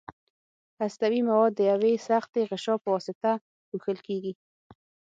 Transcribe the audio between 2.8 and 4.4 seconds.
په واسطه پوښل کیږي.